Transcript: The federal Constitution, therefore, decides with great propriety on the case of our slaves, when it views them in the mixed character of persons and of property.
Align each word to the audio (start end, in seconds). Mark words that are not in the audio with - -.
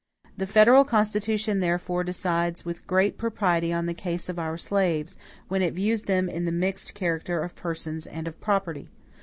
The 0.35 0.47
federal 0.47 0.83
Constitution, 0.83 1.59
therefore, 1.59 2.03
decides 2.03 2.65
with 2.65 2.87
great 2.87 3.19
propriety 3.19 3.71
on 3.71 3.85
the 3.85 3.93
case 3.93 4.29
of 4.29 4.39
our 4.39 4.57
slaves, 4.57 5.15
when 5.47 5.61
it 5.61 5.75
views 5.75 6.05
them 6.05 6.27
in 6.27 6.45
the 6.45 6.51
mixed 6.51 6.95
character 6.95 7.43
of 7.43 7.55
persons 7.55 8.07
and 8.07 8.27
of 8.27 8.41
property. 8.41 8.89